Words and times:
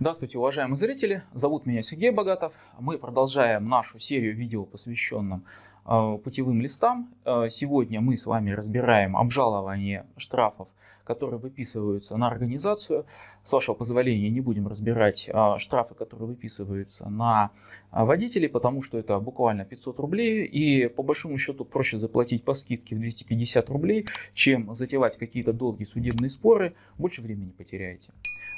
Здравствуйте, 0.00 0.38
уважаемые 0.38 0.76
зрители! 0.76 1.24
Зовут 1.34 1.66
меня 1.66 1.82
Сергей 1.82 2.10
Богатов. 2.10 2.52
Мы 2.78 2.98
продолжаем 2.98 3.68
нашу 3.68 3.98
серию 3.98 4.32
видео, 4.36 4.64
посвященным 4.64 5.44
э, 5.84 6.18
путевым 6.22 6.60
листам. 6.60 7.12
Э, 7.24 7.48
сегодня 7.50 8.00
мы 8.00 8.16
с 8.16 8.24
вами 8.24 8.52
разбираем 8.52 9.16
обжалование 9.16 10.06
штрафов, 10.16 10.68
которые 11.02 11.40
выписываются 11.40 12.16
на 12.16 12.28
организацию. 12.28 13.06
С 13.42 13.52
вашего 13.52 13.74
позволения 13.74 14.30
не 14.30 14.40
будем 14.40 14.68
разбирать 14.68 15.28
э, 15.28 15.58
штрафы, 15.58 15.96
которые 15.96 16.28
выписываются 16.28 17.08
на 17.08 17.50
водителей, 17.90 18.48
потому 18.48 18.82
что 18.82 18.98
это 18.98 19.18
буквально 19.18 19.64
500 19.64 19.98
рублей. 19.98 20.44
И 20.46 20.86
по 20.86 21.02
большому 21.02 21.36
счету 21.38 21.64
проще 21.64 21.98
заплатить 21.98 22.44
по 22.44 22.54
скидке 22.54 22.94
в 22.94 23.00
250 23.00 23.68
рублей, 23.68 24.06
чем 24.32 24.72
затевать 24.76 25.16
какие-то 25.16 25.52
долгие 25.52 25.86
судебные 25.86 26.30
споры. 26.30 26.76
Больше 26.98 27.20
времени 27.20 27.50
потеряете. 27.50 28.12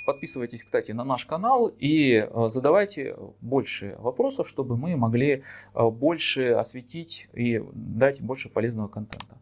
Подписывайтесь, 0.07 0.65
кстати, 0.65 0.93
на 0.93 1.05
наш 1.05 1.27
канал 1.27 1.69
и 1.69 2.15
э, 2.15 2.49
задавайте 2.49 3.17
больше 3.41 3.97
вопросов, 3.99 4.49
чтобы 4.49 4.77
мы 4.77 4.97
могли 4.97 5.43
э, 5.75 5.91
больше 5.91 6.53
осветить 6.53 7.29
и 7.35 7.63
дать 7.73 8.23
больше 8.23 8.49
полезного 8.49 8.89
контента. 8.89 9.37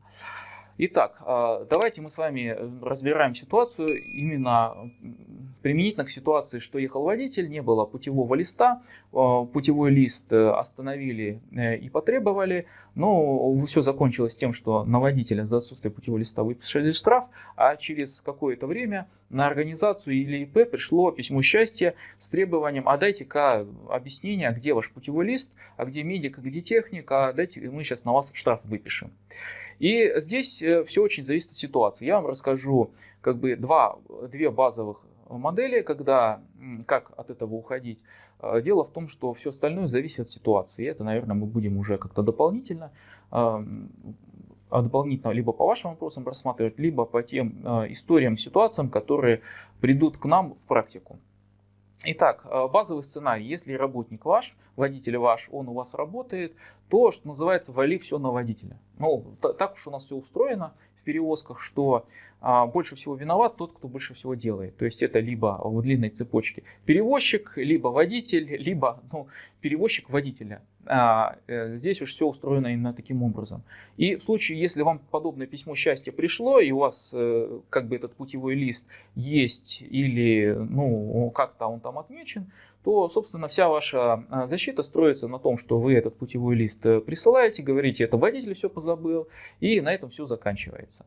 Итак, 0.78 1.22
э, 1.24 1.66
давайте 1.70 2.02
мы 2.02 2.10
с 2.10 2.18
вами 2.18 2.56
разбираем 2.82 3.34
ситуацию 3.34 3.88
именно 4.16 4.90
применительно 5.68 6.06
к 6.06 6.10
ситуации, 6.10 6.60
что 6.60 6.78
ехал 6.78 7.02
водитель, 7.02 7.50
не 7.50 7.60
было 7.60 7.84
путевого 7.84 8.34
листа, 8.34 8.80
путевой 9.10 9.90
лист 9.90 10.32
остановили 10.32 11.42
и 11.52 11.90
потребовали, 11.90 12.64
но 12.94 13.54
все 13.66 13.82
закончилось 13.82 14.34
тем, 14.34 14.54
что 14.54 14.84
на 14.84 14.98
водителя 14.98 15.44
за 15.44 15.58
отсутствие 15.58 15.92
путевого 15.92 16.20
листа 16.20 16.42
выписали 16.42 16.92
штраф, 16.92 17.24
а 17.54 17.76
через 17.76 18.22
какое-то 18.22 18.66
время 18.66 19.08
на 19.28 19.46
организацию 19.46 20.16
или 20.16 20.44
ИП 20.44 20.70
пришло 20.70 21.10
письмо 21.10 21.42
счастья 21.42 21.94
с 22.18 22.28
требованием, 22.28 22.88
а 22.88 22.96
дайте-ка 22.96 23.66
объяснение, 23.90 24.50
где 24.56 24.72
ваш 24.72 24.90
путевой 24.90 25.26
лист, 25.26 25.50
а 25.76 25.84
где 25.84 26.02
медик, 26.02 26.38
а 26.38 26.40
где 26.40 26.62
техник, 26.62 27.12
а 27.12 27.34
дайте, 27.34 27.60
мы 27.68 27.84
сейчас 27.84 28.06
на 28.06 28.14
вас 28.14 28.30
штраф 28.32 28.60
выпишем. 28.64 29.10
И 29.80 30.12
здесь 30.16 30.62
э, 30.62 30.82
все 30.84 31.02
очень 31.02 31.24
зависит 31.24 31.50
от 31.50 31.56
ситуации. 31.56 32.06
Я 32.06 32.16
вам 32.16 32.26
расскажу 32.26 32.90
как 33.20 33.36
бы 33.36 33.54
два, 33.54 33.98
две 34.30 34.50
базовых 34.50 35.02
модели, 35.28 35.82
когда, 35.82 36.40
как 36.86 37.12
от 37.16 37.30
этого 37.30 37.54
уходить. 37.54 37.98
Э, 38.40 38.60
дело 38.62 38.84
в 38.84 38.92
том, 38.92 39.08
что 39.08 39.32
все 39.34 39.50
остальное 39.50 39.86
зависит 39.86 40.20
от 40.20 40.30
ситуации. 40.30 40.86
Это, 40.86 41.04
наверное, 41.04 41.36
мы 41.36 41.46
будем 41.46 41.78
уже 41.78 41.98
как-то 41.98 42.22
дополнительно 42.22 42.92
а, 44.70 44.82
дополнительно 44.82 45.30
либо 45.30 45.52
по 45.52 45.66
вашим 45.66 45.90
вопросам 45.90 46.26
рассматривать, 46.26 46.78
либо 46.78 47.04
по 47.04 47.22
тем 47.22 47.62
э, 47.64 47.92
историям, 47.92 48.36
ситуациям, 48.36 48.90
которые 48.90 49.40
придут 49.80 50.18
к 50.18 50.24
нам 50.26 50.54
в 50.54 50.58
практику. 50.68 51.18
Итак, 52.04 52.44
э, 52.44 52.68
базовый 52.68 53.02
сценарий. 53.02 53.46
Если 53.46 53.72
работник 53.72 54.24
ваш, 54.24 54.56
водитель 54.76 55.16
ваш, 55.18 55.48
он 55.50 55.68
у 55.68 55.72
вас 55.72 55.94
работает, 55.94 56.54
то, 56.88 57.10
что 57.10 57.28
называется, 57.28 57.72
вали 57.72 57.98
все 57.98 58.18
на 58.18 58.30
водителя. 58.30 58.78
Ну, 58.98 59.36
так 59.40 59.74
уж 59.74 59.86
у 59.86 59.90
нас 59.90 60.04
все 60.04 60.16
устроено 60.16 60.74
в 61.00 61.04
перевозках, 61.04 61.60
что 61.60 62.06
а, 62.40 62.66
больше 62.66 62.94
всего 62.94 63.16
виноват 63.16 63.56
тот, 63.56 63.72
кто 63.72 63.88
больше 63.88 64.14
всего 64.14 64.34
делает. 64.34 64.76
То 64.76 64.84
есть 64.84 65.02
это 65.02 65.18
либо 65.18 65.60
в 65.62 65.82
длинной 65.82 66.10
цепочке 66.10 66.62
перевозчик, 66.84 67.52
либо 67.56 67.88
водитель, 67.88 68.56
либо 68.56 69.02
ну, 69.12 69.28
перевозчик 69.60 70.08
водителя. 70.10 70.62
А, 70.90 71.36
э, 71.46 71.76
здесь 71.76 72.00
уж 72.00 72.14
все 72.14 72.26
устроено 72.26 72.68
именно 72.68 72.94
таким 72.94 73.22
образом. 73.22 73.62
И 73.98 74.16
в 74.16 74.22
случае, 74.22 74.58
если 74.58 74.82
вам 74.82 75.00
подобное 75.10 75.46
письмо 75.46 75.74
счастья 75.74 76.12
пришло, 76.12 76.60
и 76.60 76.70
у 76.70 76.78
вас 76.78 77.10
э, 77.12 77.60
как 77.68 77.88
бы 77.88 77.96
этот 77.96 78.14
путевой 78.14 78.54
лист 78.54 78.86
есть 79.14 79.82
или 79.82 80.56
ну, 80.58 81.30
как-то 81.34 81.66
он 81.66 81.80
там 81.80 81.98
отмечен, 81.98 82.50
то, 82.84 83.08
собственно, 83.08 83.48
вся 83.48 83.68
ваша 83.68 84.24
а, 84.30 84.46
защита 84.46 84.82
строится 84.82 85.28
на 85.28 85.38
том, 85.38 85.58
что 85.58 85.78
вы 85.78 85.92
этот 85.92 86.16
путевой 86.16 86.56
лист 86.56 86.84
э, 86.86 87.00
присылаете, 87.00 87.62
говорите, 87.62 88.04
это 88.04 88.16
водитель 88.16 88.54
все 88.54 88.70
позабыл, 88.70 89.28
и 89.60 89.82
на 89.82 89.92
этом 89.92 90.08
все 90.08 90.24
заканчивается. 90.24 91.04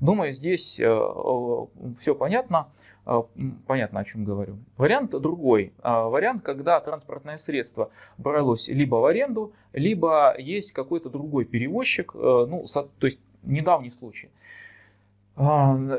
Думаю, 0.00 0.32
здесь 0.32 0.78
э, 0.78 0.84
э, 0.84 1.66
все 2.00 2.14
понятно. 2.14 2.68
Э, 3.06 3.22
понятно, 3.66 4.00
о 4.00 4.04
чем 4.04 4.24
говорю. 4.24 4.58
Вариант 4.76 5.10
другой. 5.10 5.72
Вариант, 5.82 6.42
когда 6.42 6.80
транспортное 6.80 7.38
средство 7.38 7.90
бралось 8.16 8.68
либо 8.68 8.96
в 8.96 9.04
аренду, 9.06 9.52
либо 9.72 10.34
есть 10.38 10.72
какой-то 10.72 11.08
другой 11.08 11.44
перевозчик, 11.44 12.14
ну, 12.14 12.64
то 12.98 13.06
есть 13.06 13.20
недавний 13.42 13.90
случай. 13.90 14.30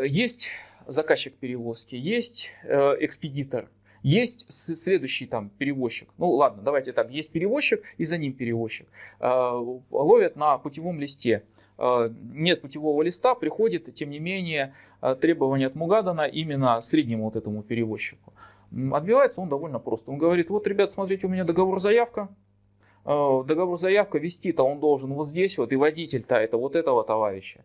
Есть 0.05 0.49
заказчик 0.85 1.35
перевозки, 1.35 1.95
есть 1.95 2.51
экспедитор, 2.63 3.69
есть 4.03 4.51
следующий 4.51 5.25
там 5.25 5.49
перевозчик. 5.49 6.09
Ну 6.17 6.29
ладно, 6.31 6.61
давайте 6.63 6.93
так. 6.93 7.11
Есть 7.11 7.31
перевозчик 7.31 7.83
и 7.97 8.05
за 8.05 8.17
ним 8.17 8.33
перевозчик. 8.33 8.87
Ловят 9.19 10.35
на 10.35 10.57
путевом 10.57 10.99
листе. 10.99 11.43
Э, 11.79 12.09
нет 12.33 12.61
путевого 12.61 13.01
листа, 13.01 13.35
приходит, 13.35 13.93
тем 13.95 14.09
не 14.09 14.19
менее, 14.19 14.73
э, 15.01 15.15
требование 15.15 15.67
от 15.67 15.75
Мугадана 15.75 16.27
именно 16.27 16.81
среднему 16.81 17.23
вот 17.23 17.37
этому 17.37 17.63
перевозчику. 17.63 18.33
Отбивается 18.91 19.39
он 19.39 19.47
довольно 19.47 19.79
просто. 19.79 20.11
Он 20.11 20.17
говорит, 20.17 20.49
вот, 20.49 20.67
ребят, 20.67 20.91
смотрите, 20.91 21.25
у 21.25 21.29
меня 21.29 21.45
договор-заявка. 21.45 22.27
Э, 23.05 23.43
договор-заявка 23.45 24.17
вести-то 24.17 24.63
он 24.63 24.81
должен 24.81 25.13
вот 25.13 25.29
здесь 25.29 25.57
вот, 25.57 25.71
и 25.71 25.77
водитель-то 25.77 26.35
это 26.35 26.57
вот 26.57 26.75
этого 26.75 27.03
товарища. 27.05 27.63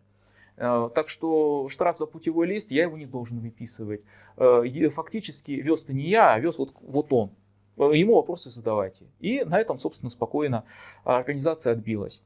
Так 0.55 1.09
что 1.09 1.67
штраф 1.69 1.97
за 1.97 2.05
путевой 2.05 2.47
лист 2.47 2.71
я 2.71 2.83
его 2.83 2.97
не 2.97 3.05
должен 3.05 3.39
выписывать. 3.39 4.01
Фактически 4.37 5.51
вез-то 5.51 5.93
не 5.93 6.09
я, 6.09 6.33
а 6.33 6.39
вез 6.39 6.57
вот, 6.57 6.73
вот 6.81 7.11
он. 7.11 7.31
Ему 7.77 8.15
вопросы 8.15 8.49
задавайте. 8.49 9.05
И 9.19 9.43
на 9.43 9.59
этом, 9.59 9.79
собственно, 9.79 10.09
спокойно 10.09 10.63
организация 11.03 11.73
отбилась. 11.73 12.21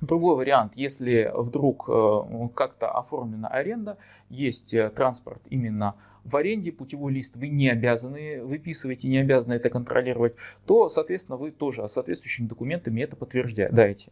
Другой 0.00 0.36
вариант, 0.36 0.72
если 0.74 1.30
вдруг 1.34 1.88
э, 1.88 2.48
как-то 2.54 2.90
оформлена 2.90 3.48
аренда, 3.48 3.96
есть 4.28 4.74
э, 4.74 4.90
транспорт 4.90 5.40
именно 5.48 5.94
в 6.24 6.36
аренде, 6.36 6.72
путевой 6.72 7.12
лист 7.12 7.36
вы 7.36 7.48
не 7.48 7.68
обязаны 7.68 8.42
выписывать 8.42 9.04
и 9.04 9.08
не 9.08 9.18
обязаны 9.18 9.54
это 9.54 9.70
контролировать, 9.70 10.34
то, 10.66 10.88
соответственно, 10.88 11.36
вы 11.36 11.50
тоже 11.50 11.86
соответствующими 11.88 12.46
документами 12.46 13.02
это 13.02 13.14
подтверждаете. 13.14 14.10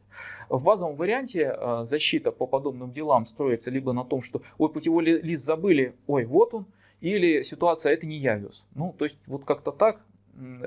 В 0.49 0.63
базовом 0.63 0.97
варианте 0.97 1.55
э, 1.57 1.85
защита 1.85 2.31
по 2.31 2.47
подобным 2.47 2.93
делам 2.93 3.27
строится 3.27 3.71
либо 3.71 3.93
на 3.93 4.05
том, 4.05 4.23
что 4.23 4.43
ой, 4.59 4.71
путевой 4.71 5.05
лист 5.05 5.45
забыли, 5.45 5.95
ой, 6.07 6.25
вот 6.27 6.55
он, 6.55 6.67
или 7.01 7.43
ситуация 7.43 7.93
это 7.93 8.07
не 8.07 8.19
я 8.19 8.37
вез. 8.37 8.65
Ну, 8.75 8.95
то 8.97 9.05
есть 9.05 9.19
вот 9.27 9.45
как-то 9.45 9.73
так, 9.73 10.01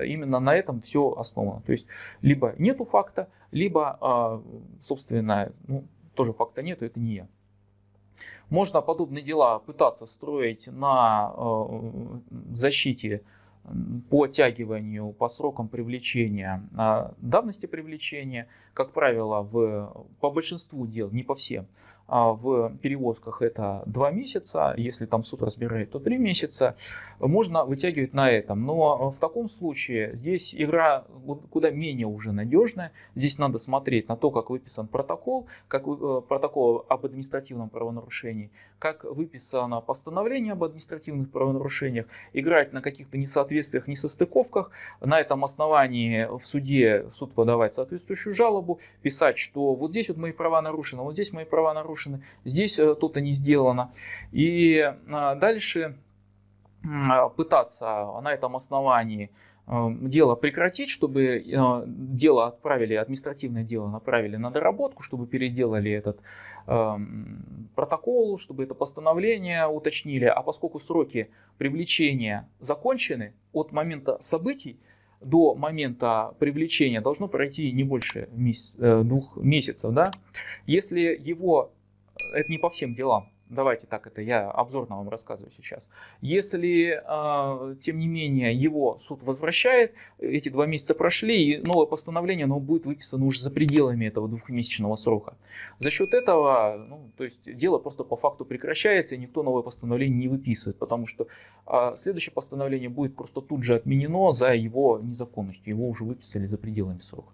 именно 0.04 0.40
на 0.40 0.54
этом 0.54 0.80
все 0.80 1.12
основано. 1.12 1.62
То 1.62 1.72
есть 1.72 1.86
либо 2.22 2.54
нету 2.58 2.84
факта, 2.84 3.28
либо, 3.50 3.96
а, 4.00 4.42
собственно, 4.82 5.52
ну, 5.66 5.84
тоже 6.14 6.32
факта 6.32 6.62
нету, 6.62 6.84
это 6.84 6.98
не 7.00 7.14
я. 7.14 7.28
Можно 8.50 8.80
подобные 8.80 9.22
дела 9.22 9.58
пытаться 9.58 10.06
строить 10.06 10.66
на 10.68 11.32
а, 11.34 12.20
защите 12.52 13.22
по 14.10 14.24
оттягиванию 14.24 15.12
по 15.12 15.28
срокам 15.28 15.68
привлечения 15.68 16.62
а, 16.76 17.14
давности 17.18 17.66
привлечения, 17.66 18.46
как 18.74 18.92
правило, 18.92 19.42
в, 19.42 20.06
по 20.20 20.30
большинству 20.30 20.86
дел, 20.86 21.10
не 21.10 21.22
по 21.22 21.34
всем, 21.34 21.66
а 22.08 22.32
в 22.32 22.76
перевозках 22.82 23.42
это 23.42 23.82
2 23.86 24.10
месяца, 24.12 24.74
если 24.76 25.06
там 25.06 25.24
суд 25.24 25.42
разбирает, 25.42 25.90
то 25.90 25.98
3 25.98 26.18
месяца, 26.18 26.76
можно 27.18 27.64
вытягивать 27.64 28.14
на 28.14 28.30
этом. 28.30 28.64
Но 28.64 29.10
в 29.10 29.16
таком 29.18 29.48
случае 29.48 30.14
здесь 30.14 30.54
игра 30.54 31.04
куда 31.50 31.70
менее 31.70 32.06
уже 32.06 32.32
надежная. 32.32 32.92
Здесь 33.14 33.38
надо 33.38 33.58
смотреть 33.58 34.08
на 34.08 34.16
то, 34.16 34.30
как 34.30 34.50
выписан 34.50 34.86
протокол, 34.86 35.46
как 35.68 35.86
э, 35.86 36.22
протокол 36.28 36.84
об 36.88 37.04
административном 37.06 37.68
правонарушении, 37.70 38.50
как 38.78 39.04
выписано 39.04 39.80
постановление 39.80 40.52
об 40.52 40.64
административных 40.64 41.30
правонарушениях, 41.30 42.06
играть 42.32 42.72
на 42.72 42.82
каких-то 42.82 43.18
несоответствиях, 43.18 43.88
несостыковках, 43.88 44.70
на 45.00 45.20
этом 45.20 45.44
основании 45.44 46.26
в 46.38 46.46
суде 46.46 47.06
в 47.10 47.16
суд 47.16 47.32
подавать 47.32 47.74
соответствующую 47.74 48.34
жалобу, 48.34 48.78
писать, 49.02 49.38
что 49.38 49.74
вот 49.74 49.90
здесь 49.90 50.08
вот 50.08 50.18
мои 50.18 50.32
права 50.32 50.60
нарушены, 50.62 51.02
вот 51.02 51.12
здесь 51.12 51.32
мои 51.32 51.44
права 51.44 51.74
нарушены, 51.74 51.95
здесь 52.44 52.78
э, 52.78 52.94
то-то 52.94 53.20
не 53.20 53.32
сделано. 53.32 53.92
И 54.32 54.76
э, 54.76 55.36
дальше 55.36 55.96
пытаться 57.36 58.20
на 58.22 58.32
этом 58.32 58.54
основании 58.54 59.30
Эм, 59.68 60.08
дело 60.08 60.36
прекратить, 60.36 60.90
чтобы 60.90 61.24
э, 61.24 61.82
дело 61.86 62.46
отправили, 62.46 62.94
административное 62.94 63.64
дело 63.64 63.88
направили 63.88 64.36
на 64.36 64.50
доработку, 64.50 65.02
чтобы 65.02 65.26
переделали 65.26 65.90
этот 65.90 66.20
протокол, 67.76 68.38
чтобы 68.38 68.64
это 68.64 68.74
постановление 68.74 69.68
уточнили. 69.68 70.24
А 70.24 70.42
поскольку 70.42 70.80
сроки 70.80 71.30
привлечения 71.58 72.48
закончены 72.58 73.34
от 73.52 73.70
момента 73.70 74.18
событий, 74.20 74.76
до 75.20 75.54
момента 75.54 76.34
привлечения 76.40 77.00
должно 77.00 77.28
пройти 77.28 77.70
не 77.70 77.84
больше 77.84 78.28
э, 78.78 79.02
двух 79.04 79.36
месяцев. 79.36 79.92
Да? 79.92 80.10
Если 80.66 81.00
его, 81.00 81.70
это 82.34 82.50
не 82.50 82.58
по 82.58 82.70
всем 82.70 82.94
делам, 82.94 83.28
давайте 83.48 83.86
так 83.86 84.06
это 84.06 84.20
я 84.20 84.50
обзорно 84.50 84.96
вам 84.96 85.08
рассказываю 85.08 85.52
сейчас. 85.56 85.86
Если, 86.20 87.00
тем 87.80 87.98
не 87.98 88.08
менее, 88.08 88.54
его 88.54 88.98
суд 88.98 89.22
возвращает, 89.22 89.94
эти 90.18 90.48
два 90.48 90.66
месяца 90.66 90.94
прошли, 90.94 91.42
и 91.42 91.62
новое 91.64 91.86
постановление 91.86 92.44
оно 92.44 92.58
будет 92.58 92.86
выписано 92.86 93.24
уже 93.24 93.40
за 93.40 93.50
пределами 93.50 94.06
этого 94.06 94.28
двухмесячного 94.28 94.96
срока. 94.96 95.36
За 95.78 95.90
счет 95.90 96.12
этого, 96.12 96.84
ну, 96.88 97.10
то 97.16 97.24
есть 97.24 97.40
дело 97.44 97.78
просто 97.78 98.04
по 98.04 98.16
факту 98.16 98.44
прекращается, 98.44 99.14
и 99.14 99.18
никто 99.18 99.42
новое 99.42 99.62
постановление 99.62 100.18
не 100.18 100.28
выписывает, 100.28 100.78
потому 100.78 101.06
что 101.06 101.28
следующее 101.96 102.32
постановление 102.32 102.88
будет 102.88 103.14
просто 103.14 103.40
тут 103.40 103.62
же 103.62 103.74
отменено 103.76 104.32
за 104.32 104.54
его 104.54 104.98
незаконностью, 104.98 105.74
его 105.74 105.88
уже 105.88 106.04
выписали 106.04 106.46
за 106.46 106.58
пределами 106.58 107.00
срока. 107.00 107.30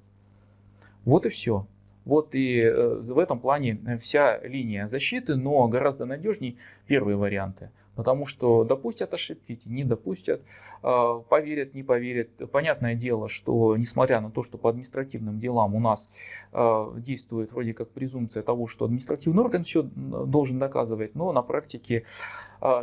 Вот 1.05 1.27
и 1.27 1.31
все. 1.31 1.67
Вот 2.05 2.35
и 2.35 2.61
э, 2.61 3.01
в 3.01 3.19
этом 3.19 3.39
плане 3.39 3.99
вся 4.01 4.39
линия 4.43 4.89
защиты, 4.89 5.37
но 5.37 5.69
гораздо 5.69 6.05
надежнее 6.05 6.57
первые 6.87 7.17
варианты. 7.17 7.71
Потому 7.95 8.25
что 8.27 8.65
допустят 8.65 9.13
ошибки, 9.13 9.61
не 9.67 9.85
допустят, 9.85 10.41
э, 10.83 11.21
поверят, 11.29 11.75
не 11.75 11.83
поверят. 11.83 12.29
Понятное 12.51 12.95
дело, 12.95 13.29
что 13.29 13.77
несмотря 13.77 14.21
на 14.21 14.31
то, 14.31 14.43
что 14.43 14.59
по 14.59 14.71
административным 14.71 15.39
делам 15.39 15.75
у 15.75 15.81
нас 15.81 16.09
э, 16.53 16.93
действует 16.97 17.53
вроде 17.53 17.73
как 17.73 17.91
презумпция 17.91 18.43
того, 18.43 18.67
что 18.67 18.87
административный 18.87 19.43
орган 19.43 19.63
все 19.63 19.83
должен 19.83 20.59
доказывать, 20.59 21.15
но 21.15 21.33
на 21.33 21.43
практике 21.43 22.05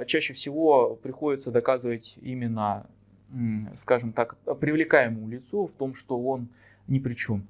чаще 0.07 0.33
всего 0.33 0.95
приходится 1.01 1.51
доказывать 1.51 2.17
именно, 2.21 2.85
скажем 3.73 4.11
так, 4.11 4.35
привлекаемому 4.59 5.29
лицу 5.29 5.67
в 5.67 5.71
том, 5.71 5.93
что 5.93 6.19
он 6.21 6.49
ни 6.89 6.99
при 6.99 7.13
чем. 7.13 7.47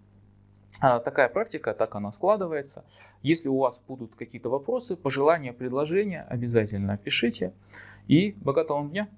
А, 0.81 0.99
такая 0.99 1.29
практика, 1.29 1.73
так 1.73 1.95
она 1.95 2.11
складывается. 2.11 2.85
Если 3.21 3.47
у 3.47 3.57
вас 3.57 3.81
будут 3.87 4.15
какие-то 4.15 4.49
вопросы, 4.49 4.95
пожелания, 4.95 5.51
предложения, 5.51 6.25
обязательно 6.29 6.97
пишите. 6.97 7.53
И 8.07 8.31
богатого 8.41 8.77
вам 8.77 8.89
дня! 8.89 9.09